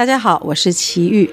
[0.00, 1.30] 大家好，我是齐豫。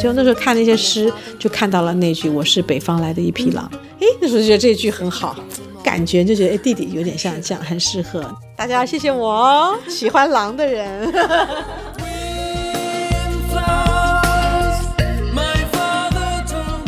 [0.00, 3.68] 就那时候看那些诗，就看到了那句“我是北方来的一匹狼”。
[3.98, 5.34] 哎，那时候就觉得这句很好，
[5.82, 8.24] 感觉就觉得哎，弟弟有点像这样，很适合。
[8.54, 11.12] 大家谢谢我哦，喜欢狼的人。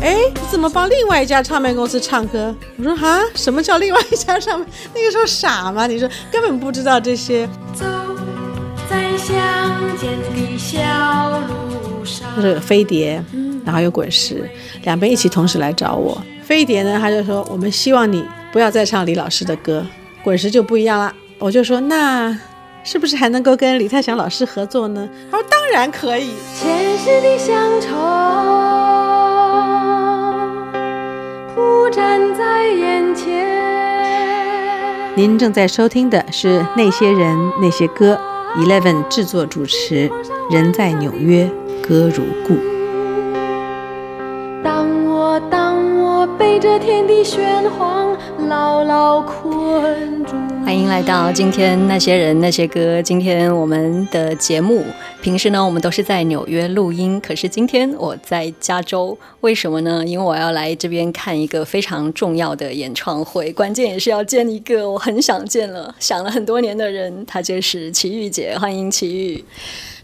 [0.01, 2.55] 哎，你怎么帮另外一家唱片公司唱歌？
[2.79, 4.73] 我说啊，什么叫另外一家唱片？
[4.95, 5.89] 那个时候傻吗？
[5.89, 7.49] 你说根本不知道这些。
[9.97, 10.77] 走在乡间的小
[11.41, 13.23] 路就是飞碟，
[13.65, 14.49] 然后有滚石，
[14.85, 16.23] 两边一起同时来找我。
[16.43, 19.85] 飞碟呢，他就说我们希望你不要再唱李老师的歌。
[20.23, 22.37] 滚石就不一样了，我就说那
[22.85, 25.09] 是不是还能够跟李泰祥老师合作呢？
[25.31, 26.31] 他说当然可以。
[26.55, 27.89] 前世的乡愁
[31.55, 33.47] 铺展在眼前。
[35.15, 38.15] 您正在收听的是《那些人那些歌》
[38.57, 40.11] ，Eleven 制作主持，
[40.51, 41.51] 人在纽约。
[41.89, 42.57] 歌如故。
[44.65, 48.17] 当我当我背着天地玄黄
[48.49, 50.33] 牢牢困住。
[50.65, 53.01] 欢迎来到今天那些人那些歌。
[53.01, 54.85] 今天我们的节目，
[55.21, 60.05] 平时呢我们都是在纽约录音，可是今天我在加州，为什么呢？
[60.05, 68.57] 因为我要来这边看一个非常重要的演唱会，关键也是要见一个我很想见了，想了很多年的人，他就是齐豫姐。
[68.59, 69.45] 欢迎齐豫。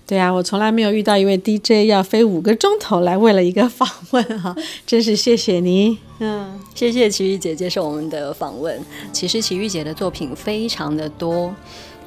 [0.04, 4.54] 对、啊，我从来没有遇到一位 DJ 要飞五个钟头来为了一个访问哈，
[4.86, 8.78] 真是谢谢你，嗯，谢谢齐豫姐接受我们的访问。
[9.12, 11.54] 其实齐豫姐的作品非常的多，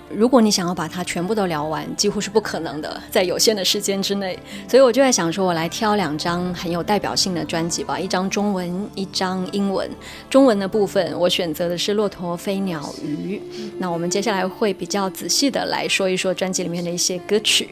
[0.10, 4.38] 如果你想要把它全部都聊完，几乎是不可能的，在有限的时间之内。
[4.68, 9.90] 所以我就在想说，我来挑两张很有代表性的专辑吧，一张中文，一张英文。
[10.30, 13.38] 中文的部分，我选择的是《骆驼飞鸟鱼》。
[13.80, 17.70] 那我们接下来会比较仔细的来说一说专辑里面的一些歌曲。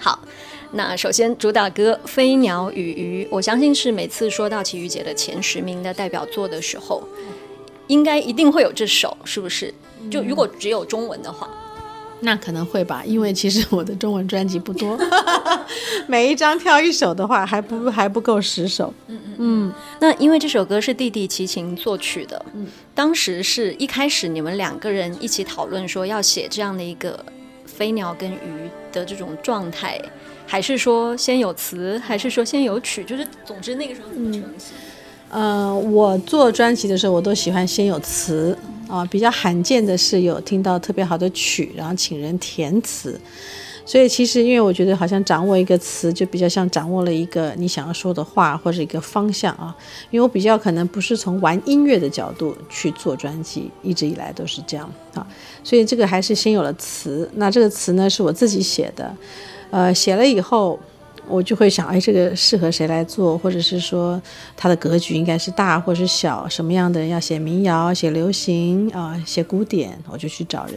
[0.00, 0.20] 好，
[0.72, 7.02] 那首先主打歌《飞鸟与鱼》，我相信是每次说到齐豫姐的前十名的代表作的时候，
[7.88, 9.74] 应该一定会有这首，是不是？
[10.08, 11.50] 就如果只有中文的话，
[12.20, 14.96] 那可能会吧，因为其实我的中文专辑不多，
[16.06, 18.94] 每一张挑一首的话，还不还不够十首。
[19.08, 19.72] 嗯嗯嗯。
[19.98, 27.24] 那因为这首歌是弟弟齐秦作曲的，嗯，当时是一开始你们两个人一起讨论说要写这样的一个。
[27.66, 30.00] 飞鸟跟鱼的这种状态，
[30.46, 33.04] 还是说先有词，还是说先有曲？
[33.04, 34.76] 就是总之那个时候怎么呈现？
[35.30, 38.56] 嗯，呃，我做专辑的时候，我都喜欢先有词
[38.88, 43.20] 啊，比较罕见的是有听到特别好的曲，然后请人填词。
[43.88, 49.74] 所以其实，因为我觉得好像掌握一个词，就比较像掌握了一个你想要说的话或者一个方向啊。
[50.10, 55.26] 因为我比较可能不是从玩音乐的角度去做专辑，一直以来都是这样啊。
[55.64, 57.26] 所以这个还是先有了词。
[57.36, 59.16] 那这个词呢，是我自己写的，
[59.70, 60.78] 呃，写了以后。
[61.28, 64.20] 我就会想，哎，这个适合谁来做，或者是说
[64.56, 70.76] 他的格局应该是大或者是小，什么样的人要写民谣、写流行啊、写古典，我就去找人。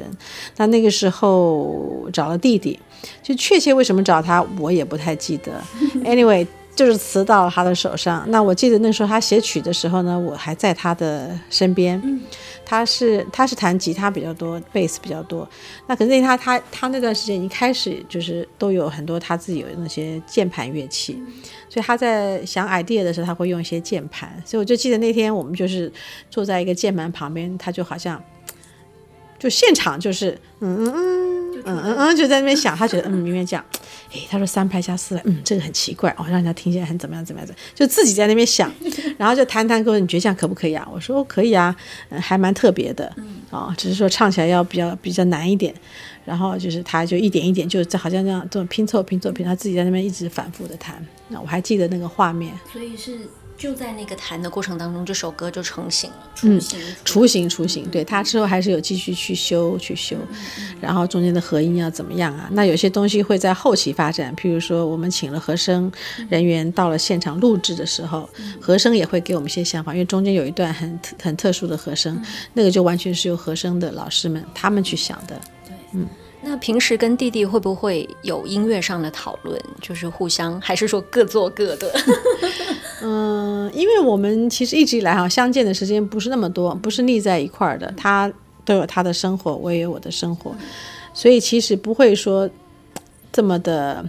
[0.57, 2.79] 那那个时候找了弟弟，
[3.23, 5.61] 就确切为什么找他，我也不太记得。
[6.03, 6.45] Anyway，
[6.75, 8.23] 就是词到了他的手上。
[8.29, 12.01] 那我记得那时候他写曲的时候呢，我还在他的身边。
[12.63, 15.45] 他是他是弹吉他比较多，贝斯比较多。
[15.87, 21.21] 那可是那他他他那段时间一开始就是都有很多他自己有那些键盘乐器，
[21.67, 24.41] 所以他在想 idea 的时候，他会用一些键盘。
[24.45, 25.91] 所以我就记得那天我们就是
[26.29, 28.23] 坐在一个键盘旁边，他就好像
[29.41, 33.65] 就现场就是嗯嗯嗯嗯嗯嗯就在那边想，他觉得嗯明明这样。
[34.13, 38.71] 诶，他说三拍加四拍，嗯，这个很奇怪哦，让人家听起来很怎么样怎么样，就自己在那边想，
[39.17, 40.87] 然后就弹弹歌，你觉得这样可不可以啊？
[40.93, 41.75] 我说可以啊，
[42.09, 43.11] 嗯，还蛮特别的，
[43.49, 45.73] 哦，只是说唱起来要比较比较难一点，
[46.25, 53.17] 然后就是他就一点一点就好像这样这种拼凑拼凑拼，他自己在那边一直反复的弹，那我还记得那个画面，所以是。
[53.61, 56.17] 就在那个弹的过程当中，这首歌就成型了。
[56.33, 57.87] 雏形，雏形，雏形。
[57.91, 60.17] 对，他之后还是有继续去修，去修，
[60.81, 62.49] 然后中间的和音要怎么样啊？
[62.53, 65.91] 那有些东西会在后期发展，譬如说我们请了和声
[66.27, 68.27] 人员到了现场录制的时候，
[68.59, 72.19] 和声也会给我们一些想法，因为中间有一段很很特殊的和声，
[72.53, 75.39] 那个就完全是由和声的老师们他们去想的。
[75.67, 76.07] 对，嗯。
[76.43, 79.61] 那平时跟弟弟会不会有音乐上的讨论？
[79.79, 81.93] 就是互相，还是说各做各的？
[83.01, 87.91] 嗯，因为我们其实一直以来哈相见的时间不是那么多，不是腻在一块儿的。
[87.97, 88.31] 他
[88.63, 90.55] 都有他的生活，我也有我的生活，
[91.13, 92.49] 所以其实不会说
[93.31, 94.05] 这么的，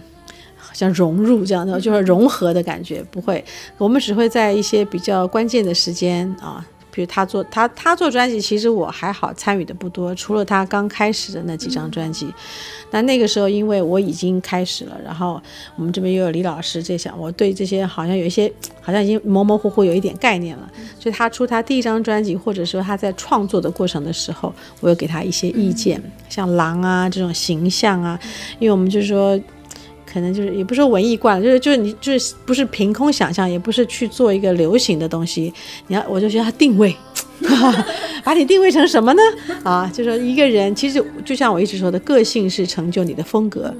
[0.55, 3.43] 好像融入这样的，就是融合的感觉不会。
[3.77, 6.65] 我们只会在一些比较关键的时间啊。
[6.93, 12.31] 比如他做他他做专辑，其实我还好参与的不多，除了他刚开始的那几张专辑。
[12.91, 15.41] 那那个时候，因为我已经开始了，然后
[15.75, 20.71] 我们这边又有李老师这些，我对这些好像有一些， 好像已经模模糊糊有一点概念了。
[20.99, 25.99] 所以他出他第一张专辑，或者说他在创作的过程的时候，我有给他一些意见，
[26.29, 28.19] 像狼啊这种形象啊，
[28.59, 29.39] 因为我们就是说。
[30.13, 35.51] 可能就是也不是说文艺惯了，就是就是你就是不是凭空想象，也不是去做一个流行的东西。
[35.87, 36.95] 你要我就觉得他定位，
[38.23, 39.21] 把你定位成什么呢？
[39.63, 43.73] 啊，就说一个人其实就像我一直说的，个性是成就你的风格。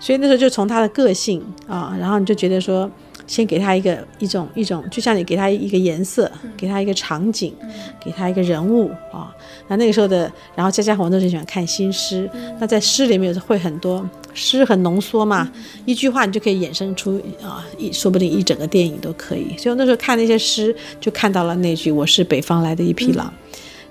[0.00, 2.90] 所以那时候就从他的个性啊，然后你就觉得说。
[3.26, 7.54] 先给他一个一种一种，就像你给他一个颜色，给他一个场景，
[8.02, 9.30] 给他一个人物啊。
[9.66, 12.26] 那那个时候的，然后家家户户都是喜欢看新诗。
[12.58, 14.08] 那在诗里面会很多
[14.38, 15.50] 诗很浓缩嘛，
[15.84, 19.56] 一句话你就可以衍生出啊，一说不定一整个电影都可以。
[19.58, 23.32] 所以那时候看那些诗，就看到了那句“我是北方来的一匹狼”，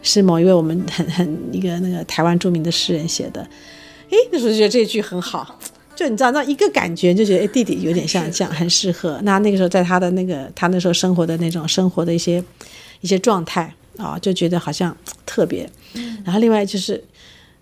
[0.01, 3.41] 是某一位我们很很一个那个台湾著名的诗人写的。
[4.09, 5.59] 诶，那时候就觉得这句很好。
[5.95, 9.19] 就你知道，那一个感觉就觉得，哎，弟弟有点像这样，很适合。
[9.23, 12.43] 那那个时候，在他的那个他那时候生活的那种生活的一些
[13.01, 14.95] 一些状态啊，就觉得好像
[15.25, 15.67] 特别。
[16.23, 17.03] 然后另外就是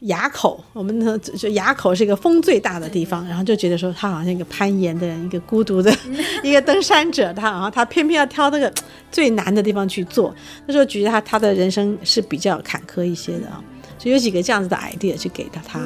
[0.01, 5.92] 垭口，我们呢就垭口是一个风最大的地方，然后就觉得说他好像一个攀岩的人，一个孤独的
[6.44, 8.71] 一个登山者，他然后他偏偏要挑那个
[9.12, 10.36] 最难的地方去做。
[10.68, 13.63] 那时候觉得他他的人生是比较坎坷一些的啊，
[13.97, 15.80] 就有几个这样子的 idea 去给到他。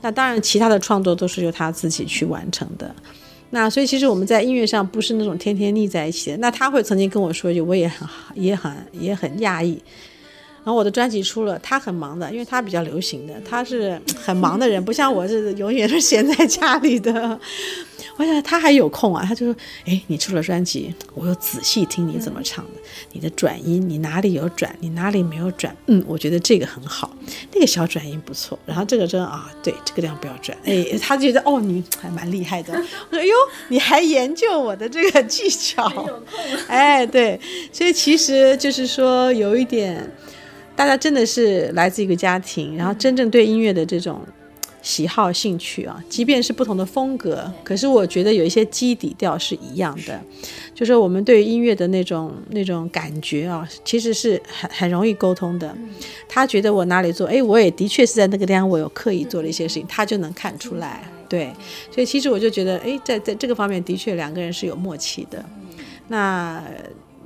[0.00, 2.92] 那当然，其他的创作都是由他自己去完成的。
[3.50, 6.36] 那所以其实我们在音乐上不是那种天天腻在一起的。
[6.38, 9.78] 那他会曾经跟我说一句，我也很也很也很讶异。
[10.64, 17.38] 然后我的专辑出了，他很忙的，因为他比较流行的，他是很忙的人，不像我是永远是闲在家里的。
[18.18, 19.56] 我想他还有空啊，他就说
[19.86, 22.80] ：“哎，你出了专辑，我又仔细听你怎么唱的，
[23.12, 25.74] 你的转音，你哪里有转，你哪里没有转？
[25.86, 27.16] 嗯，我觉得这个很好，
[27.54, 28.58] 那个小转音不错。
[28.66, 30.56] 然后这个真啊，对，这个地方不要转。
[30.64, 32.74] 哎，他觉得哦，你还蛮厉害的。
[32.74, 33.34] 我说：哎呦，
[33.68, 35.90] 你还研究我的这个技巧？
[36.68, 37.40] 哎，对，
[37.72, 40.06] 所以其实就是说有一点，
[40.74, 44.20] 大家真的是来自一个家庭，然后真正对音乐的这种。
[44.84, 50.20] 喜好、兴趣啊，即便是不同的风格，可是我觉得有一些基底调是一样的，
[50.74, 55.72] 就是我们对于音乐的那种那种感觉啊，其实是很很容易沟通的。
[56.28, 61.08] 他觉得我哪里做，哎，我也的确是在那个地方，我有刻意做了一些事情，他就能看出来。
[61.28, 61.52] 对，
[61.94, 65.44] 所以其实我就觉得，哎，在在这个方面的确两个人是有默契的。
[66.08, 66.60] 那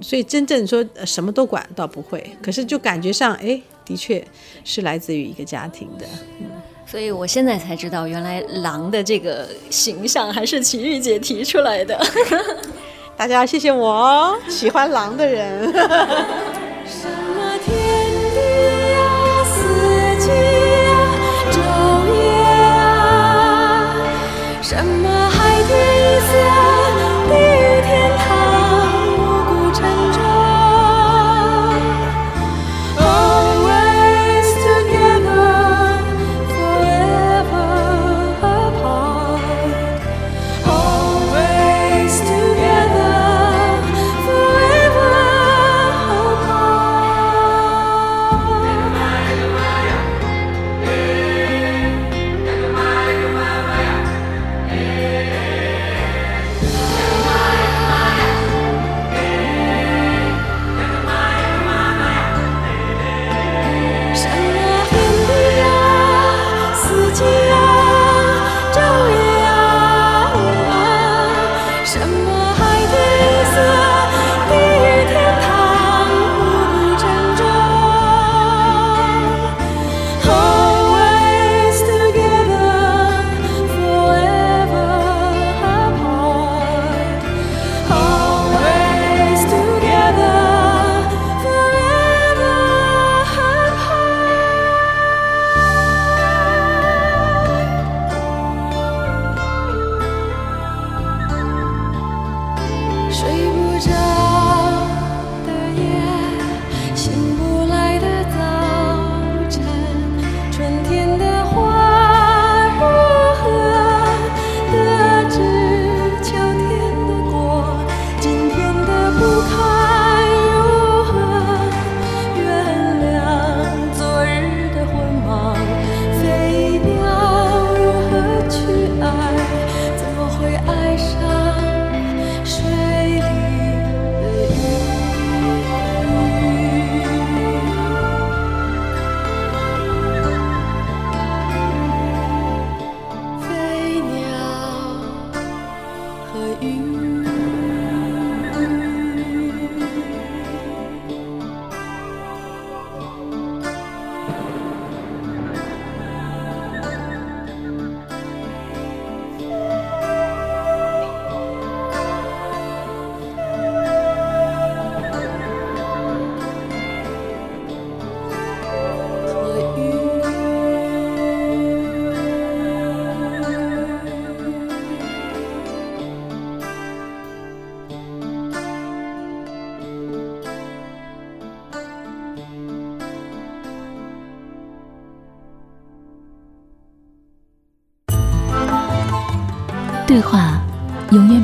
[0.00, 2.36] 所以真正说，什么都管倒不会。
[2.42, 4.24] 可是就感觉上，哎，的确
[4.64, 6.04] 是来自于一个家庭的。
[6.40, 6.46] 嗯，
[6.86, 11.98] 所以我现在才知道，原来狼的这个形象还是奇遇姐提出来的。
[13.16, 15.72] 大家谢谢我，喜欢狼的人。
[15.72, 17.74] 什么天
[18.34, 18.40] 地，
[19.44, 19.54] 四
[20.20, 20.30] 季，
[21.50, 21.56] 昼
[22.12, 22.20] 夜，
[24.62, 26.65] 什么海天一色。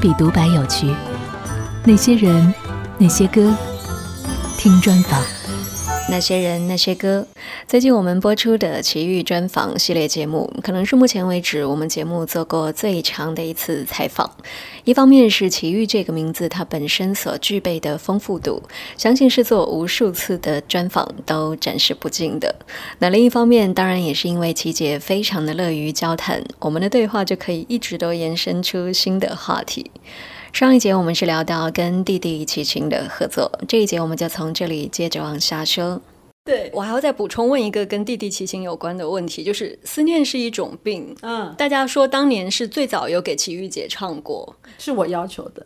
[0.03, 0.93] 比独白有趣。
[1.85, 2.53] 那些人，
[2.99, 3.55] 那些歌，
[4.59, 5.23] 听专访。
[6.11, 7.27] 那些人，那些歌。
[7.67, 14.31] 最近我们播出的奇遇专访系列节目，可能是目前为止我们节目做过最长的一次采访。
[14.85, 18.63] 一方面是奇遇这个名字它本身所具备的丰富度，
[18.99, 22.55] 相信是做无数次的专访都展示不尽的。
[22.99, 29.91] 那另一方面，当然也是因为琦姐非常的乐于交谈，我们的对话就可以一直都延伸出新的话题。
[30.53, 36.01] 上一节我们是聊到跟弟弟齐秦的合作，这一节我们就从这里接着往下说。
[36.45, 41.17] 对，我还要再补充问一个跟弟弟齐秦有关的问题，就是思念是一种病。
[41.23, 45.65] 嗯，大家说当年是最早有给齐豫姐唱过，是我要求的，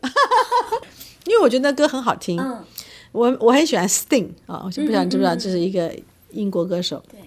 [1.26, 2.40] 因为我觉得那歌很好听。
[2.40, 2.62] 嗯，
[3.10, 5.92] 我我很喜欢 Sting 啊，我就不知道你知不知道，这是一个
[6.30, 7.02] 英国歌手。
[7.10, 7.18] 对，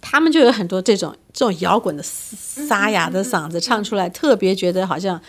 [0.00, 5.20] 他们就有很多这种这种摇滚的沙哑的嗓子，唱出来特别觉得好像。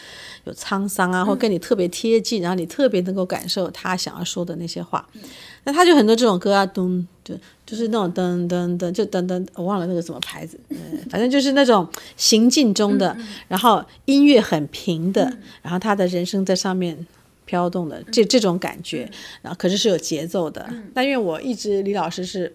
[0.45, 5.07] 有沧桑啊，或跟你特别贴近，嗯、然后你特别能够感受他想要说的那些话。
[5.13, 5.21] 嗯、
[5.65, 7.35] 那他就很多这种歌啊，咚，就
[7.65, 10.77] 就是那种噔噔噔，就噔噔，我忘了那个什么牌子，嗯，
[11.11, 17.05] 反正就是那种行进中的，嗯、然后音乐很平的，嗯、然后他的人生在上面
[17.45, 19.09] 飘动的，这这种感觉，
[19.41, 20.65] 然后可是是有节奏的。
[20.69, 22.53] 嗯、但因为我一直李老师是。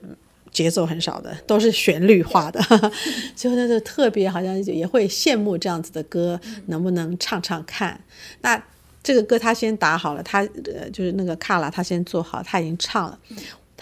[0.52, 2.61] 节奏很少的，都是旋律化的，
[3.37, 8.00] 所以他就特别好像也会羡慕这样子的歌，能不能唱唱看？
[8.40, 8.62] 那
[9.02, 10.40] 这个歌他先打好了，他
[10.75, 13.19] 呃就是那个卡拉他先做好，他已经唱了，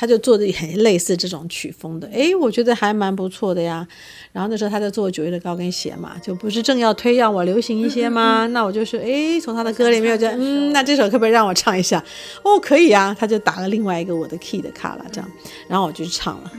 [0.00, 3.84] 他就做的很类似这种曲风的，诶，我觉得还蛮不错的呀。
[4.30, 8.46] 然后那时候他在做九月的高跟鞋嘛，就不是正要推让我流行一些吗？
[8.52, 11.98] 那我就说，诶，从他的歌里面我就 嗯，那这首可不可以让我唱一下？
[12.44, 15.28] 哦，可以啊，他就打了另外一个我的 key 的卡拉这样，
[15.66, 16.52] 然后我就唱了。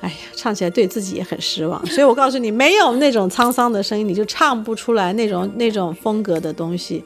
[0.00, 7.04] 哎呀，唱起来对自己也很失望，所以我告诉你，没有那种沧桑的声音，你就唱不出来那种那种风格的东西。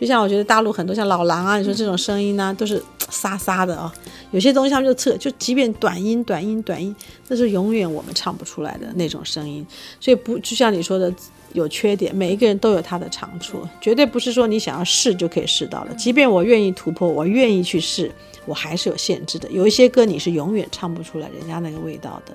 [0.00, 3.92] 就像我觉得大陆很多像老狼啊，你说这种声音呢、都是沙沙的啊、
[4.30, 6.94] 有些东西他们就测，就即便短音、短音、短音，
[7.26, 9.66] 那是永远我们唱不出来的那种声音。
[9.98, 11.12] 所以不就像你说的
[11.52, 15.94] 有缺点，每一个人都有他的长处，绝对不是说你想要试就可以试到了。
[15.94, 18.10] 即便我愿意突破，我愿意去试。
[18.46, 22.34] 我还是有限制的，有一些歌你是永远唱不出来人家那个味道的，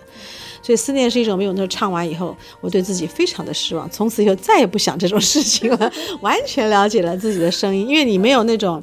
[0.62, 1.54] 所以思念是一种没有。
[1.54, 5.92] 那唱完以后，我对自己非常的失望，从此以后再也不想这种事情了，
[6.22, 8.80] 完全了解了自己的声音，因为你没有那种，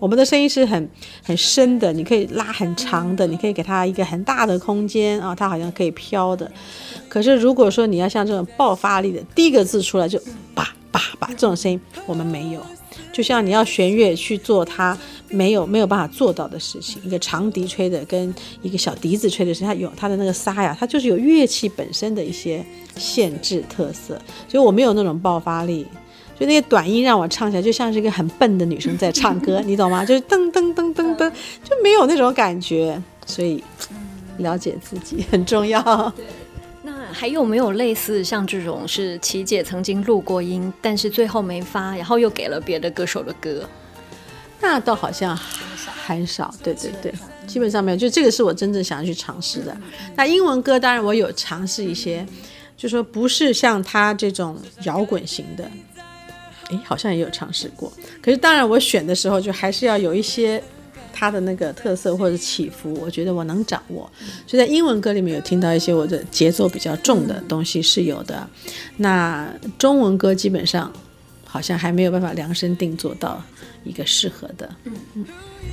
[0.00, 0.90] 我们的声音是很
[1.22, 6.50] 很深的，你可以拉很长的，你可以给它一个很大的空间啊，它好像可以飘的。
[7.08, 10.18] 可是如果说你要像这种爆发力的，第一个字出来就
[10.54, 12.60] 叭叭叭这种声音，我们没有。
[13.12, 14.96] 就像你要弦乐去做它
[15.28, 22.64] 没有没有办法做到的事情，一个长笛吹的跟一个小笛子吹的是它有它的那个沙呀，它就是有乐器本身的一些
[22.96, 25.86] 限制特色，所以我没有那种爆发力，
[26.40, 30.02] 所以那些短音让我唱起来就像是一个很笨的女生在唱歌， 你懂吗？
[30.02, 31.30] 就是噔噔噔噔噔，
[31.62, 33.62] 就没有那种感觉，所以
[34.38, 36.10] 了解自己很重要。
[36.82, 43.68] 那还有没有类似像这种是琪姐曾经录过音，但是最后没发，然后又给了别的歌手的歌？
[44.62, 45.38] 那倒好像
[46.06, 47.12] 很少，对对对，
[47.46, 47.96] 基本上没有。
[47.98, 49.76] 就这个是我真正想要去尝试的。
[50.16, 52.26] 那英文歌当然我有尝试一些，
[52.78, 55.70] 就说不是像他这种摇滚型的，
[56.70, 57.92] 诶，好像也有尝试过。
[58.22, 60.62] 可是当然我选的时候就还是要有一些。
[61.12, 64.10] 它的那个特色或者起伏，我觉得我能掌握，
[64.46, 68.48] 所以在英文歌里面有听到一些我的节奏比较重的东西是有的。
[68.98, 69.46] 那
[69.76, 70.90] 中文歌基本上
[71.50, 73.42] 好像还没有办法量身定做到
[73.82, 74.70] 一个适合的。
[74.84, 75.24] 嗯嗯。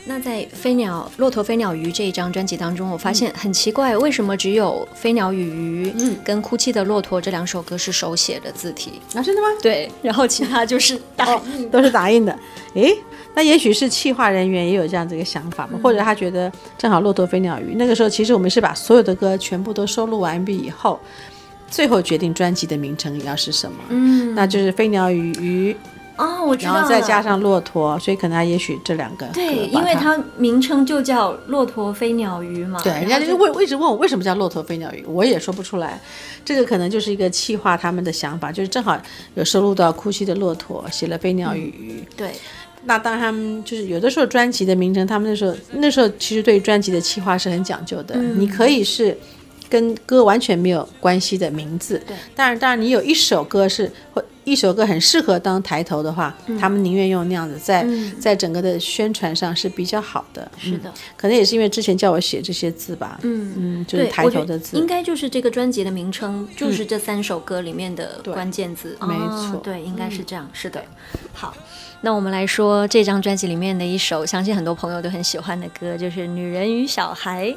[0.05, 8.93] 那在《飞鸟骆驼飞鸟鱼》这一张专辑当中，我发现很奇怪，为什么只有《飞鸟与鱼》嗯跟《哭泣的骆驼》这两首歌是手写的字体？
[9.13, 9.47] 啊，真的吗？
[9.61, 12.37] 对，然后其他就是打印、哦，都是打印的。
[12.73, 12.97] 诶。
[13.35, 20.99] 那也许是企划人员也有这样子一个想法吧，或者他觉得正好《骆驼飞鸟鱼》那个时候，其实我们是把所有的歌全部都收录完毕以后，
[21.69, 25.73] 最后决定专辑的名称要是什么，嗯，那就是《飞鸟与鱼》
[26.17, 36.01] 哦，我知道，然后再加上骆驼，所以可能他也许这两个对，因为它名称就叫《骆驼飞鸟鱼》嘛，对，人家就问，一直问我为什么叫《骆驼飞鸟鱼》，我也说不出来，
[36.43, 38.99] 这个可能就是一个气化他们的想法，就是正好
[39.35, 42.31] 有收录到《哭泣的骆驼》，写了《飞鸟与鱼》，嗯，对。
[42.85, 48.15] 那当然，他们就是有的时候专辑的名称，他们那时候那时候其实对于专辑的企划是很讲究的。
[48.15, 49.17] 嗯、你可以是
[49.69, 52.15] 跟歌完全没有关系的名字，对。
[52.35, 60.49] 当然，当然你有一首歌是或一首歌很适合当抬头的话，嗯、他们宁愿用那样子，在、嗯、在整个的宣传上是比较好的。
[60.57, 63.19] 是的、嗯，可能也是因为之前叫我写这些字吧。
[63.23, 68.97] 嗯嗯，就是抬头的字，应该就是这个专辑的名称，就是这三首歌里面的关键字。
[69.01, 69.15] 没
[69.49, 70.45] 错，对，应该是这样。
[70.45, 70.81] 嗯、是的，
[71.33, 71.53] 好。
[72.01, 77.47] 那我们来说这张专辑里面的一首，相信很多朋友都很喜欢的歌，就是《女人与小孩》。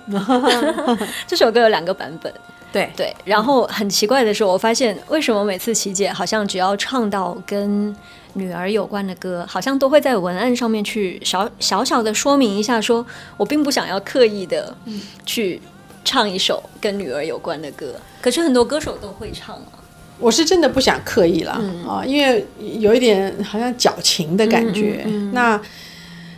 [1.26, 2.32] 这首歌有两个版本，
[2.73, 3.14] 对对。
[3.25, 7.94] 然后很奇怪的是，我发现为什么每次琪姐好像只要唱到跟
[8.32, 13.06] 女儿有关的歌，好像都会在文案上面去小小小的说明一下说，说
[13.37, 14.75] 我并不想要刻意的
[15.26, 15.61] 去
[16.02, 19.80] 唱一首跟女儿有关的歌，可是很多歌手都会唱啊。
[20.21, 21.53] 我是真的不想刻意了
[21.89, 22.47] 啊、因为
[22.79, 25.03] 有一点好像矫情的感觉。
[25.07, 25.61] 嗯嗯嗯、那。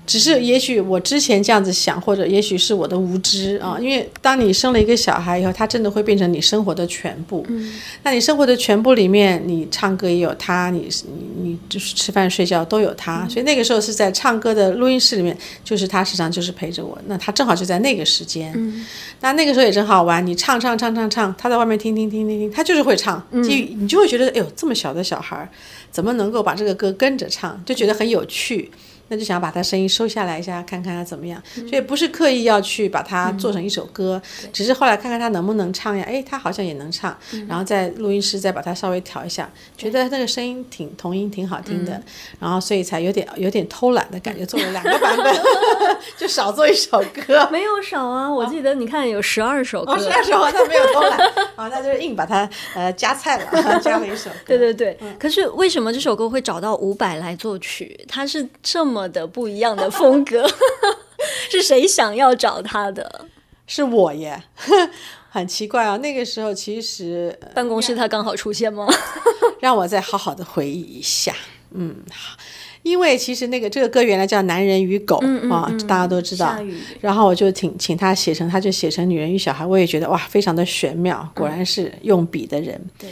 [0.05, 3.77] 只是也许我之前这样子想，或者也许是我的无知啊。
[3.81, 7.45] 因为当你生了一个小孩以后，他真的会变成你生活的全部。
[7.49, 7.73] 嗯。
[8.03, 13.27] 那你生活的全部里面，你唱歌也有他，你你你就是吃饭睡觉都有他。
[13.29, 16.99] 所以那个时候是在唱歌的录音室里面，就是他时常就是陪着我。
[17.07, 18.53] 那他正好就在那个时间。
[18.57, 18.85] 嗯。
[19.21, 23.25] 那那个时候也真好玩，你唱唱唱唱唱，他在外面听听听听听，他就是会唱。
[23.31, 23.43] 嗯。
[23.45, 25.49] 你就会觉得，哎呦，这么小的小孩，
[25.93, 28.71] 怎么能够把这个歌跟着唱，就觉得很有趣。
[29.13, 31.41] 那就想把他声音收下来一下，看看他怎么样。
[31.69, 36.03] 所以不是刻意要去把它做成一首歌，嗯、只是后来看看他能不能唱呀。
[36.09, 42.03] 哎，他好像也能唱，嗯、然后在录音室再把它稍微调一下，觉得那个声音挺童音挺好听的，嗯、
[42.41, 45.37] 然后所以才有点有点偷懒的感觉，做了两个版本，
[46.17, 47.47] 就少做一首歌。
[47.53, 51.19] 没有少啊，我记得你看有十二首歌，十二首他没有偷懒，
[51.55, 54.37] 啊，那就是硬把它呃加菜了，加了一首歌。
[54.47, 57.95] 对对对，嗯、可是为什么这首歌会找到伍佰来作曲？
[58.09, 59.02] 他是这么。
[59.09, 60.47] 的不一样的风格，
[61.51, 63.27] 是谁想要找他的？
[63.67, 64.43] 是我耶，
[65.31, 65.97] 很奇怪啊！
[65.99, 68.87] 那个时候其实办公室他刚好出现吗？
[69.61, 71.35] 让我再好好的回忆一下。
[71.71, 72.37] 嗯，好，
[72.83, 76.59] 因为其实那个这个歌原来叫《男人与狗》嗯嗯嗯啊，大家都知道。
[77.01, 82.75] 然后我就请请他写成，他就写成《女人与小孩》，我也觉得哇，非常的玄妙，果然是用笔的人。
[82.75, 83.11] 嗯、对，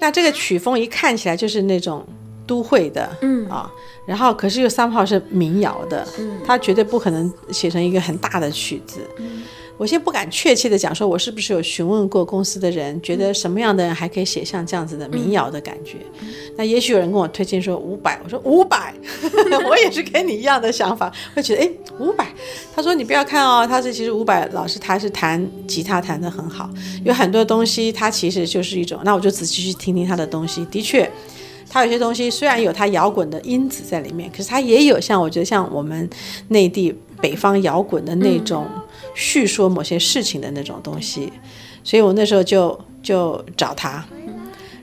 [0.00, 2.04] 那这个曲风一看起来就是那种。
[2.52, 3.48] 都会的，嗯。
[3.48, 3.70] 啊，
[4.04, 9.00] 然后可是又三号是民谣的，嗯，他绝对不可能写成一个很大的曲子。
[9.18, 9.42] 嗯，
[9.76, 15.98] 我现在不敢确切的讲说，我是不是有询问过公司的人，觉得什么样的人还可以写像这样子的民谣的感觉？
[16.20, 18.94] 嗯，那也许有人跟我推荐说五百，我说五百，
[19.68, 22.26] 我也是跟你一样的想法，会觉得哎五百，
[22.74, 26.68] 他说你不要看哦，他是其实五百老师他是弹吉他弹得很好，
[27.04, 31.08] 有很多东西他其实就是一种，那我就仔细去听听他的东西，的确。
[31.72, 36.08] 他有些东西虽然有他摇滚的因子在里面，可是他也有像我觉得像我们
[36.48, 38.66] 内地北方摇滚的那种
[39.14, 41.32] 叙说某些事情的那种东西，
[41.82, 44.04] 所以我那时候就就找他，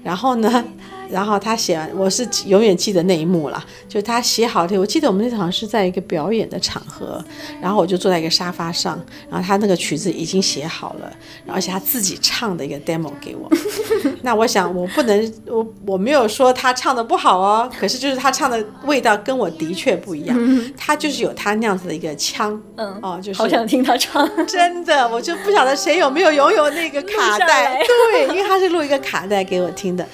[0.04, 0.65] 然后呢。
[1.10, 4.80] 然后他写完，我是永远记得那一幕了，就是他写好的。
[4.80, 7.24] 我记得我们那场是在一个表演的场合，
[7.62, 11.12] 然后我就坐在一个沙发上，然后他那个曲子已经写好了，
[11.48, 13.50] 而且他自己唱的一个 demo 给我。
[14.22, 30.06] 那我想我不能，我我没有说他唱的不好哦，可是就是他唱的味道跟我的确不一样，他就是有他那样子的一个腔，嗯，哦，就是好想听他唱，真的，我就不晓得谁有没有拥有那个卡带，对，因为他是录一个卡带给我听的。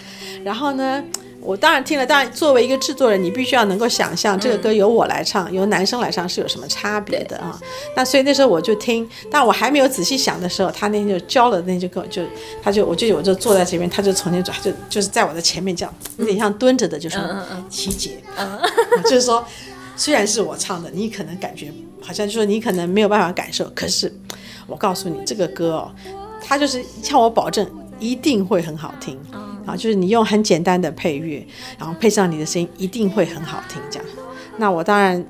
[0.46, 1.04] 然后呢，
[1.42, 2.06] 我当然听了。
[2.06, 7.60] 当然，作为一个制作人，你必须要能够想象这个歌由我来唱，嗯、由男生来唱是有什么差别的啊？
[7.96, 12.22] 那所以那时候我就听，但我还没有仔细想的时候，他那天就教了，那就跟我就，
[12.62, 17.20] 他就我就我就坐在这边，他就从那转，就就是在我的前面这样，有点像蹲着的，就说
[17.68, 18.20] ：“齐姐，
[19.06, 19.44] 就是说，
[19.96, 24.14] 虽然是我唱的，你可能感觉好像就说你可能没有办法感受，可是
[24.68, 25.92] 我告诉你，这个歌哦，
[26.40, 27.68] 他就是向我保证
[28.00, 29.20] 一定会很好听。”
[29.66, 31.46] 啊，就是你用很简单的配乐，
[31.78, 33.82] 然后配上你的声音，一定会很好听。
[33.90, 34.08] 这样，
[34.58, 35.24] 那我当然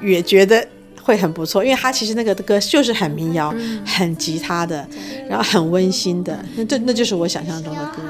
[0.00, 0.66] 也觉得
[1.02, 4.86] 会很不错，因为他其实那个的歌就是很民谣、很吉他的，
[5.28, 8.02] 然后很温馨的，那这那就是我想象中的歌。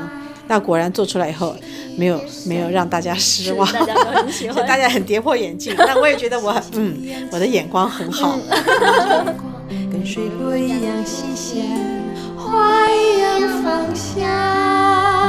[0.49, 1.57] 那果然做出来以后，
[1.97, 5.73] 没有没有让大家失望，大家都很喜欢， 大家很跌破眼镜。
[5.79, 8.39] 但我也觉得我很 嗯，我的眼光很好。
[9.91, 11.65] 跟水波一样新鲜，
[12.37, 15.22] 花一样芳香。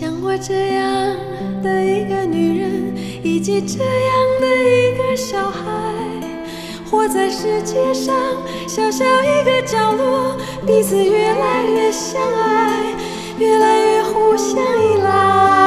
[0.00, 1.14] 像我这样
[1.62, 5.62] 的一个女人，以及这样的一个小孩，
[6.90, 8.16] 活在世界上
[8.66, 12.94] 小小一个角落，彼此越来越相爱，
[13.38, 15.59] 越来越互相依赖。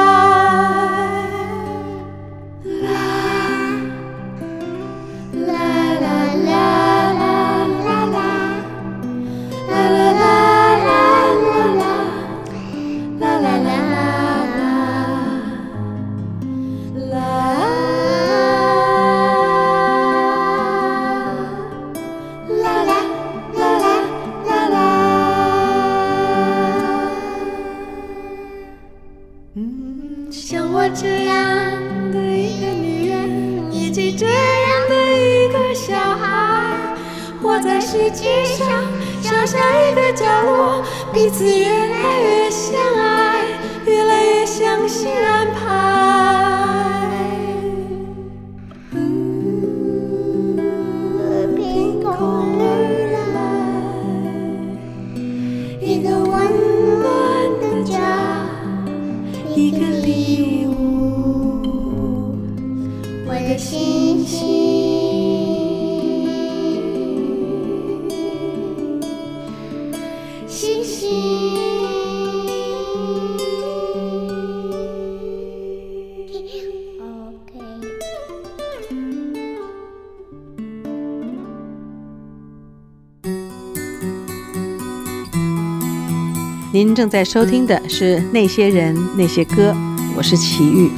[86.94, 89.72] 正在收听的是《那些人那些歌》，
[90.16, 90.90] 我是齐豫。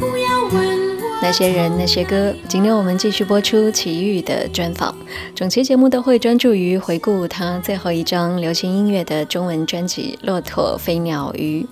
[1.23, 4.95] 那些人那些歌，今天我们继续播出齐豫的专访。
[5.35, 11.63] 整期节目都会专注于回顾他最后一张流行音乐的中文专辑《骆驼飞鸟鱼》。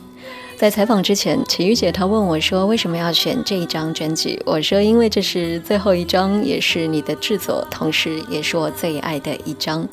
[0.56, 9.86] 在采访之前，齐豫姐她问我说：“为什么要选这一张专辑？”我说：“因为这是最后一张，也是你的制作，同时也是我最爱的一张。”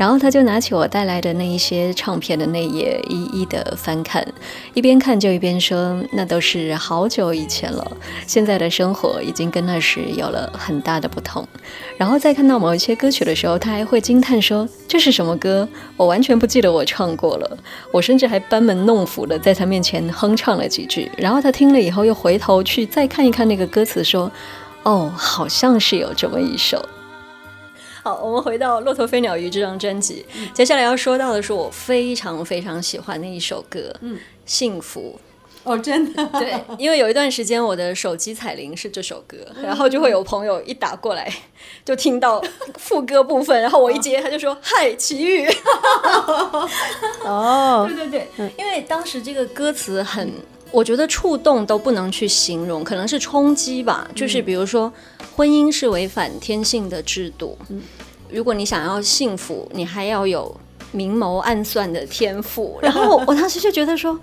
[0.00, 4.26] 然后他就拿起我带来的那一些唱片的内页，一一的翻看，
[4.72, 7.86] 一边看就一边说：“那都是好久以前了，
[8.26, 11.46] 现在的生活已经跟那时有了很大的不同。”
[11.98, 15.68] 然后再看到某一些歌曲的时候，他还会惊叹说：“这是什么歌？
[15.98, 17.58] 我完全不记得我唱过了。”
[17.92, 21.12] 我甚至还班门弄斧的在他面前哼唱了几句。
[21.18, 24.32] 然后他听了以后，又回头去再看一看那个歌词，说
[24.84, 26.82] ：“哦，好像是有这么一首。”
[28.02, 35.18] 好，我们回到《骆驼飞鸟鱼》这张专辑，嗯，接下来要说到的是我非常非常喜欢的一首歌，嗯，《幸福》。
[35.62, 36.24] 哦，真的？
[36.40, 41.30] 对，因为有一段时间我的手机彩铃是这首歌，然后就会有朋友一打过来，
[41.84, 42.42] 就听到
[42.78, 45.46] 副歌部分，然后我一接，他就说：“嗨，齐豫。
[47.22, 50.32] ”哦，对对对，因为当时这个歌词很，
[50.70, 54.90] 我觉得触动都不能去形容，可能是冲击吧，就是比如说。
[55.40, 57.56] 婚姻是违反天性的制度。
[57.70, 57.80] 嗯
[58.30, 60.54] 如果你想要幸福，你还要有
[60.92, 62.78] 明谋暗算的天赋。
[62.84, 64.20] 然后我当时就觉得说，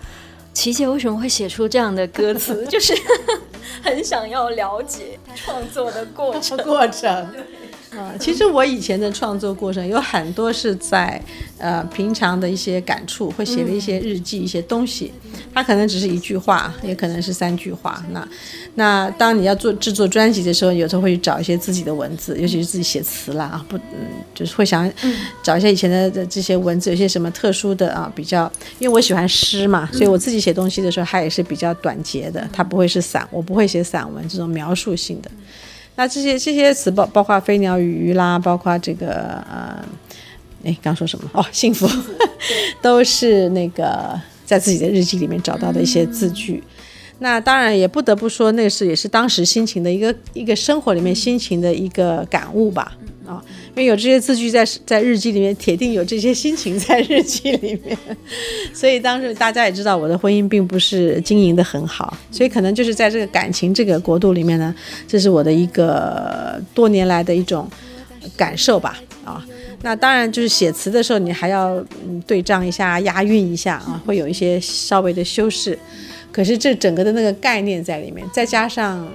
[0.54, 2.64] 琪姐为什么会写出这样的歌词？
[2.70, 2.94] 就是
[3.84, 6.56] 很想要了解创作的过程。
[6.60, 7.28] 过程。
[7.92, 11.22] 啊，其实我以前的创作过程有很多是在
[11.58, 15.12] 呃平常的一些感触，会写的一些日记，一些东西。
[15.54, 18.04] 它可能只是一句话，也可能是三句话。
[18.12, 18.28] 那
[18.76, 24.92] 那当你要做制作专辑的时候，有时候会去找一些自己的文字，尤其是自己写词啦啊，不嗯，就是会想
[25.42, 35.32] 找一些以前的这些文字，有些什么特殊的啊，比较，因为我喜欢诗嘛，所以我自己写东西的时候，它也是比较短节的，它不会是散，我不会写散文这种描述性的。
[35.98, 39.84] 那这些这些词包包括飞鸟与鱼啦，包括这个呃，
[40.64, 41.30] 哎，刚说什么？
[41.34, 41.90] 哦，幸福，
[42.82, 46.64] 都是那个在自己的日记里面找到的一些字句。
[47.20, 52.96] 那当然也不得不说，那是也是当时心情的一个一个生活里面心情的一个感悟吧。
[53.28, 57.98] 啊，因为有这些字句在在日记里面，铁定有这些心情在日记里面，
[58.74, 64.74] 所以当时大家也知道我的婚姻并不是经营得很好，所以可能就是在这个感情这个国度里面呢，
[65.06, 67.70] 这是我的一个多年来的一种
[68.38, 68.98] 感受吧。
[69.26, 69.46] 啊，
[69.82, 71.76] 那当然就是写词的时候，你还要
[72.08, 75.78] 嗯对仗一下，押韵一下啊，会有一些稍微的修饰，
[76.32, 79.06] 可是这整个的那个概念在里面，再加上。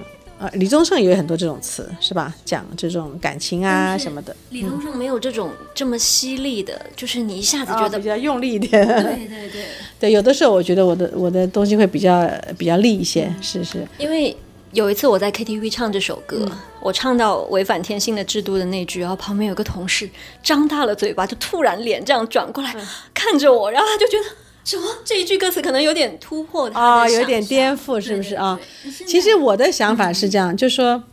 [0.43, 2.35] 啊，李宗盛也有很多这种词，是吧？
[2.43, 4.35] 讲这种感情啊什么的。
[4.49, 8.85] 李宗盛没有这种这么犀利的，嗯、就是你一下子觉得、哦、比较用力一点。
[8.85, 9.65] 对对对，
[10.01, 13.87] 对，有的时候我觉得我的我的东西会比较比较利一些，嗯、是是。
[13.97, 14.35] 因为
[14.73, 16.51] 有一次我在 KTV 唱这首歌，嗯、
[16.81, 20.09] 我唱到违反天性的制度的那句，然后旁边有个同事
[20.43, 24.42] 张大了嘴巴，就突然脸这样转过来、嗯、看着我，然后他就觉得。
[24.63, 24.83] 什么？
[25.03, 28.59] 这一句歌词可能有点突破他啊、哦，有点颠覆，是不是啊？
[29.05, 31.03] 其实我的想法是这样，嗯、就是说，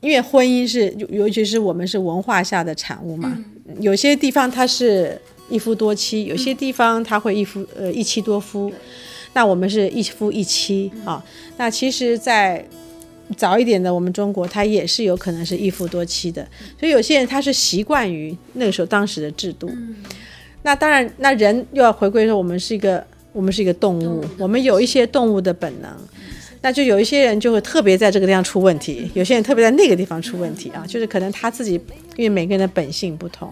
[0.00, 3.32] 因为婚姻是，尤其是我们是文化下的产物嘛，
[3.66, 8.74] 嗯、有些地方它是一夫多妻，有些地方它会一夫呃一妻多夫，嗯、
[9.34, 11.24] 那我们是一夫一妻啊。
[11.56, 12.66] 那其实，在
[13.36, 16.46] 早一点的我们中国，它也是有可能是一夫多妻的，
[16.80, 19.70] 所以有些人他是习惯于那个时候当时的制度。
[20.58, 25.90] 嗯那当然，那人又要回归说，我们是一个，我们是一个动物，我们有一些动物的本能，
[26.60, 31.80] 那就有一些人就会特别在这个地方出问题， 有些人特别在那个地方出问题啊，就是可能他自己，
[32.16, 33.50] 因为每个人的本性不同。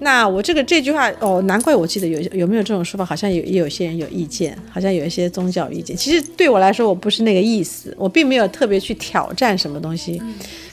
[0.00, 5.96] 那我这个这句话哦，难怪我记得有有没有这种说法，好像有也有些人有意见，好像有一些宗教意见。
[5.96, 10.20] 其实对我来说，我不是那个意思，我并没有特别去挑战什么东西，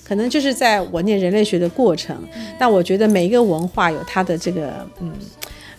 [0.04, 2.18] 可能就是在我念人类学的过程。
[2.58, 5.12] 但我觉得每一个文化有它的这个嗯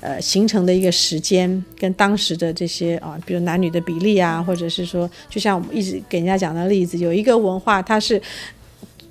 [0.00, 8.20] 呃形成的一个时间，跟当时的这些啊，比如男女的比例啊，或者是说，就像我们一直给人家讲的例子，有一个文化它是。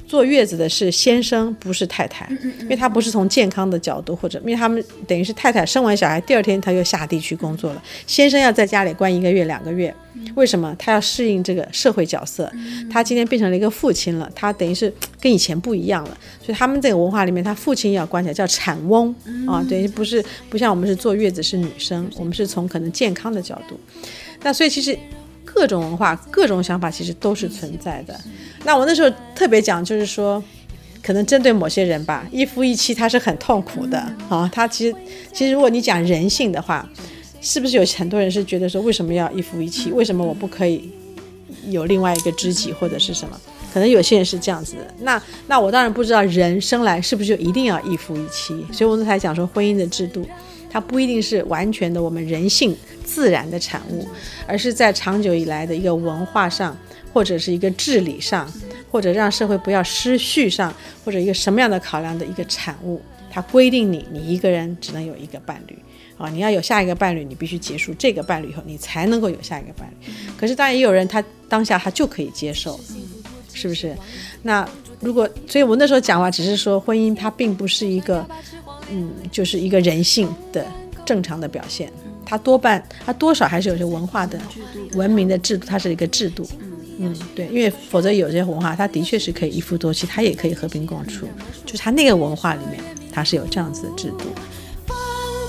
[0.09, 2.27] 坐月子的是先生，不是太太，
[2.61, 9.93] 因为他不是从健康的角度，或者因为他们等于是太太生完小孩第二天他就下地去工作了，先生要在家里关一个月两个月，
[10.33, 10.75] 为什么？
[10.79, 12.51] 他要适应这个社会角色，
[12.91, 14.91] 他今天变成了一个父亲了，他等于是
[15.21, 19.13] 跟以前不一样了，所以他们这个文化里面，他父亲要关起来叫产翁。
[19.47, 23.79] 啊，等于不是不像我们是坐月子是女生，我们是从可能健康的角度，
[24.41, 24.97] 那所以其实。
[25.51, 28.17] 各种文化、各种想法其实都是存在的。
[28.69, 30.43] 那我那时候特别讲，就是说，
[31.01, 33.97] 可能针对某些人吧，一夫一妻他是很痛苦的
[34.29, 34.47] 啊。
[34.53, 34.95] 他其实，
[35.33, 36.87] 其实如果你讲人性的话，
[37.41, 39.91] 是不是有很多人是觉得说，为什么要一夫一妻？
[39.91, 40.87] 为什么我不可以
[41.65, 43.35] 有另外一个知己或者是什么？
[43.73, 44.93] 可能有些人是这样子的。
[44.99, 48.63] 那那我当然不知道人生来是不是就一定要一夫一妻。
[48.71, 50.23] 所以我才讲说，婚姻的制度，
[50.69, 52.77] 它不一定是完全的我们人性。
[53.03, 54.07] 自然的产物，
[54.45, 56.77] 而是在长久以来的一个文化上，
[57.13, 58.51] 或者是一个治理上，
[58.91, 63.01] 或者让社会不要失序上，或者一个什么样的考量的一个产物。
[63.31, 65.77] 它规定你，你一个人只能有一个伴侣
[66.17, 70.11] 啊，你要有下一个伴侣，你必须结束这个伴侣以后，你才能够有下一个伴侣。
[70.35, 72.79] 可是当然也有人他当下他就可以接受，
[73.53, 73.95] 是不是？
[74.41, 74.67] 那
[74.99, 78.27] 如果，所以我那时候讲话只是说，婚姻它并不是一个，
[78.91, 80.65] 嗯，就是一个人性的
[81.05, 81.91] 正常的表现。
[82.25, 84.39] 它多半，它多少还是有些文化的、
[84.93, 86.47] 文明的制度，它是一个制度。
[87.01, 91.25] 嗯，对，因为否则有些文化，它的确是可以一夫多妻，它也可以和平共处。
[91.65, 94.25] 就是它那个文化里面，它是有这样子的制度。
[94.85, 94.97] 放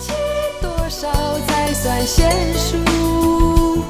[0.01, 0.13] 弃
[0.63, 1.11] 多少
[1.49, 3.83] 才算贤淑？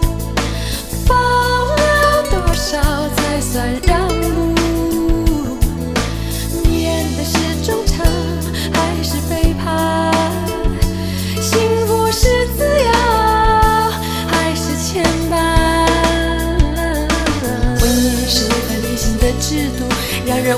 [1.04, 2.80] 放了多少
[3.16, 4.08] 才算让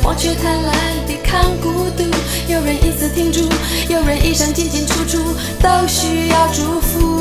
[0.04, 0.14] 我？
[0.14, 0.72] 却贪婪，
[1.06, 2.04] 抵抗孤独。
[2.46, 3.48] 有人一次挺住，
[3.88, 5.18] 有人一生进进出出，
[5.60, 7.11] 都需要祝福。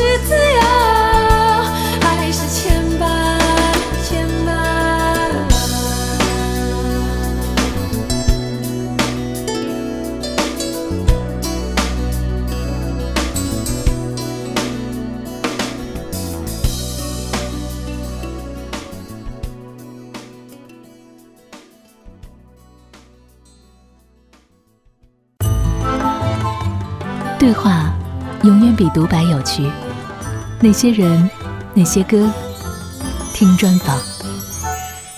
[0.00, 0.60] 是自由
[2.02, 3.38] 还是牵绊
[4.04, 4.48] 牵绊
[27.36, 27.92] 对话
[28.44, 29.68] 永远比独白有趣。
[30.60, 31.30] 那些人，
[31.72, 32.28] 那些歌，
[33.32, 33.96] 听专访。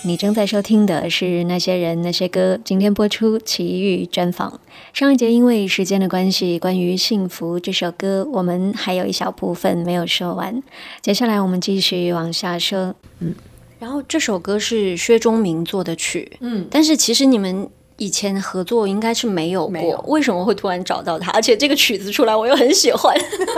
[0.05, 4.59] 你正在收听的是《那些人，那些歌》，今天播出奇遇专访。
[4.93, 10.61] 上一节因为时间的关系，关于《幸福》这首歌，我们还有一小部分没有说完。
[11.01, 12.93] 接下来我们继续往下说。
[13.17, 13.33] 嗯，
[13.79, 16.37] 然后这首歌是薛中明做的曲。
[16.41, 17.67] 嗯，但是其实你们。
[18.01, 20.05] 以前合作应该是没有过，有。
[20.07, 21.29] 为什么会突然找到他？
[21.33, 23.15] 而且这个曲子出来，我又很喜欢，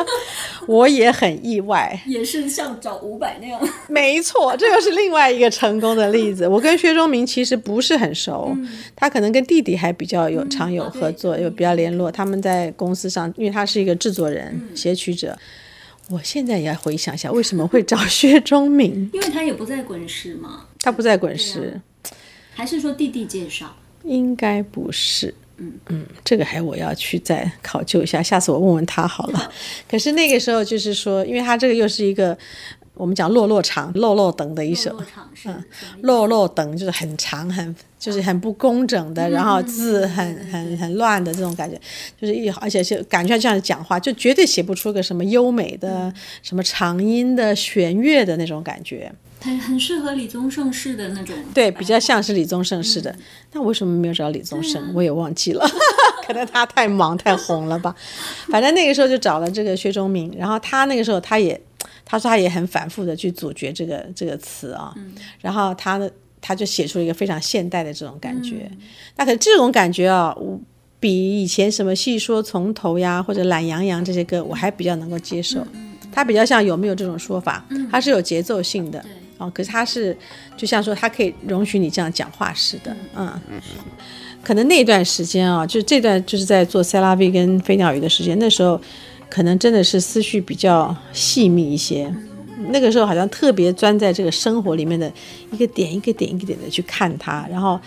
[0.67, 3.69] 我也很意外，也是像找伍佰那样。
[3.87, 6.45] 没错，这又是另外一个成功的例子。
[6.51, 12.11] 我跟薛中明其实不是很熟，嗯、他可能跟弟弟还比较有常有合作，有、嗯、比较联络。
[12.11, 15.37] 他们在公司上，因为他是一个制作人、嗯、写曲者。
[16.09, 19.09] 我现在也要回想一下，为什么会找薛中明？
[19.13, 21.79] 因为他也不在滚石嘛，他不在滚石，
[22.53, 23.73] 还是说弟弟介绍？
[24.03, 25.73] 应该不是，嗯。
[25.89, 29.51] 嗯，这个还我要去再考究一下，下次我问问他好了。
[29.89, 32.37] 可是那个时候就是说，因为他这个又是一个
[32.93, 34.95] 我们讲落落长，落落等的一首，
[35.45, 35.63] 嗯，
[36.01, 41.79] 落落等就是很长，很就是很不工整的，然后字很很很乱的这种感觉，
[42.19, 49.11] 就是一而且是感觉这样讲话，就绝对写不出个什么优美的、什么长音的、弦乐的那种感觉。
[49.43, 53.11] 很很适合李宗盛式的那种，对，比较像是李宗盛式的。
[53.11, 53.19] 嗯、
[53.51, 54.81] 那为什么没有找李宗盛？
[54.81, 55.67] 啊、我也忘记了，
[56.25, 57.93] 可能他太忙太红了吧。
[58.47, 61.59] 反正那个时候就找了这个薛忠明，然后他那个时候他也，
[62.05, 68.69] 他说他也很反复的去咀嚼这个这个词啊，嗯、然后他呢他就写出了一个非常现代的这种感觉。
[68.71, 68.77] 嗯、
[69.17, 70.33] 那可是这种感觉啊，
[71.01, 75.67] 比以前什么戏说从头呀或者懒洋洋这些歌我还比较能够接受。
[76.13, 77.65] 他、嗯、比较像有没有这种说法？
[77.91, 79.03] 它是有节奏性的。
[79.39, 80.15] 嗯哦，可是他是，
[80.55, 83.31] 就像说他可以容许你这样讲话似的，嗯，
[84.43, 88.79] 可能那段时间啊，就这段就是在做塞拉 V 跟飞鸟鱼的时间，那时候
[89.29, 92.13] 可能真的是思绪比较细密一些，
[92.69, 95.11] 那个时候好像特别钻在这个生活里面的
[95.51, 97.79] 一个点一个点一个点的去看它，然后，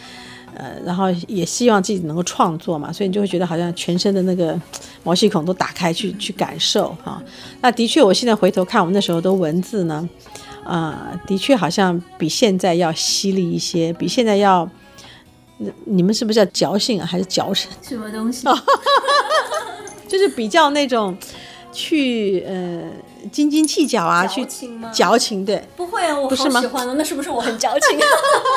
[0.55, 4.61] 呃，然后也希望自己能够创作嘛，所以你就会觉得好像全身的那个
[5.05, 7.23] 毛细孔都打开去去感受哈。
[7.61, 10.09] 那的确，我现在回头看我们那时候的文字呢。
[10.66, 14.68] 啊、呃，的确好像比现在要犀利一些，比现在要，
[15.85, 17.70] 你们是不是叫矫情啊，还是矫情？
[17.83, 18.46] 什么东西？
[20.09, 21.16] 就是比较那种，
[21.72, 22.83] 去呃
[23.33, 24.46] 斤斤计较啊，去
[24.92, 25.62] 矫情对？
[25.76, 27.98] 不会啊，我好喜欢的，那是不是我很矫情？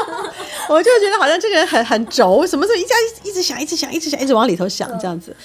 [0.69, 5.35] 我就觉得好像这个人很很轴，什么时候一家一直想，一直想，一直想，一直往里头想这样子。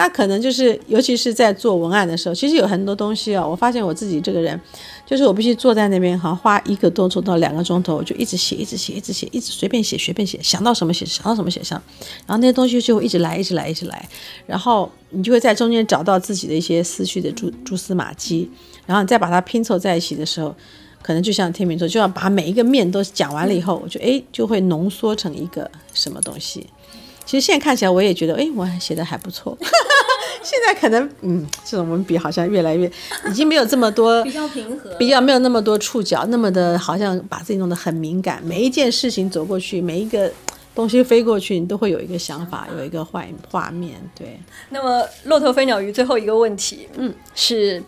[0.00, 4.58] 那可能就是，尤其是在做文案的时候，其实有很多东西、哦，我发现我自己这个人。
[5.04, 11.82] 就是我必须坐在那边，好像花一个多钟到两个钟头，我就一直写，一直写，一直写，一直随便写，随便写，想到什么写，想到什么写上，
[12.26, 14.08] 然后那些东西就会一直来，一直来，一直来，
[14.46, 18.48] 然后你就会在中间找到自己的一些思绪的蛛蛛丝马迹，
[18.86, 20.54] 然后你再把它拼凑在一起的时候，
[21.02, 26.64] 可能就像天秤座，就要把每一个面都讲完了以后，我就诶就会浓缩成一个什么东西。
[27.30, 29.56] 其实现在看起来，我也觉得，诶，我还写的还不错。
[30.42, 32.90] 现在可能，嗯，这种文笔好像越来越，
[33.28, 38.42] 已经没有这么多 比较平和，比较没有那么多触角，那么的好像把自己弄得很敏感。
[38.44, 40.28] 每一件事情走过去，每一个
[40.74, 43.94] 东西飞过去，你都会有一个想法，有一个画画面。
[44.18, 44.36] 对。
[44.70, 47.80] 那么，骆驼飞鸟鱼最后一个问题，嗯，是。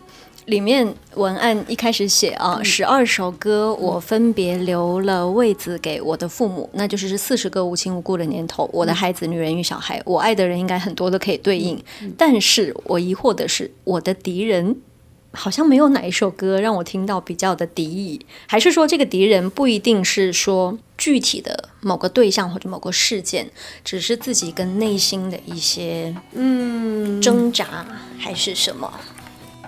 [0.45, 8.69] 里面文案一开始写啊，十二首歌我分别留了位子给我的父母，那就是四十个无亲无故的年头。
[8.73, 11.81] 我的孩子、女人与小孩，我爱的人应该很多都可以对应。
[12.17, 14.75] 但是我疑惑的是，我的敌人
[15.31, 23.49] 好像没有哪一首歌让我听到比较的敌意，还是说这个敌人不一定是说具体的某个对象或者某个事件，
[23.85, 27.85] 只是自己跟内心的一些嗯挣扎，
[28.17, 28.93] 还是什么？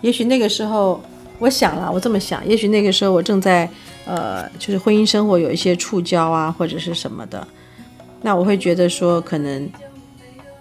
[0.05, 1.01] 也许那个时候，
[1.39, 3.67] 我想了，我这么想，也许那个时候我正在，
[4.05, 7.45] 呃，就是婚姻生活有一些触礁啊，或者是什么的，
[8.21, 9.67] 那我会觉得说，可能，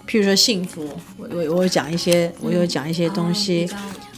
[0.09, 3.69] 譬如说幸福，我我我讲一些，我有讲一些东西，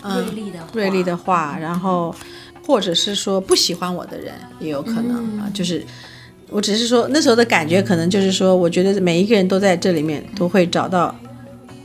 [0.03, 2.15] 嗯，锐利的锐利的话，然后，
[2.65, 5.85] 或者是说不喜欢我的人也有可能啊，就是，
[6.51, 11.13] 我只是说那时候的感觉，可能就是说，我觉得每一个人都在这里面都会找到，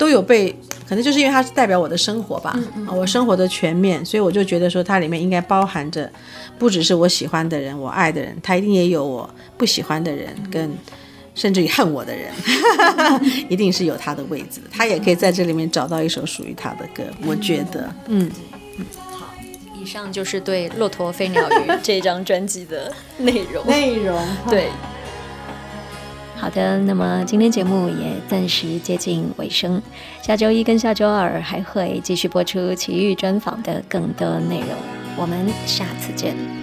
[0.02, 0.56] 都有被。
[0.90, 6.12] 可能就是因为它是代表我的生活吧，嗯嗯、我生活的全面，所以我就觉得说它里面应该包含着，
[6.60, 10.70] 不只是我喜欢的人，我爱的人，它一定也有我不喜欢的人，跟
[11.34, 12.30] 甚至于恨我的人，
[13.48, 18.30] 一定是有他的位置，他也可以在这里面找到一首属于他的歌，我觉得，嗯，
[19.12, 19.34] 好，
[19.82, 24.68] 以上就是对《骆驼飞鸟鱼》这张专辑的内容， 内容对。
[26.42, 29.80] 好的，那么今天节目也暂时接近尾声。
[30.24, 34.70] 下周一跟下周二还会继续播出奇遇专访的更多内容，
[35.16, 36.61] 我们下次见。